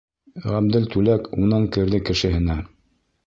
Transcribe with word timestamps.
Ғәбделтүләк— 0.45 1.29
Унан 1.43 1.69
керҙе 1.77 2.01
Кешеһенә. 2.09 2.57